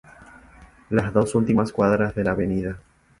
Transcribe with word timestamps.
Las 0.89 1.13
dos 1.13 1.35
últimas 1.35 1.71
cuadras 1.71 2.15
de 2.15 2.23
la 2.23 2.31
Av. 2.31 2.39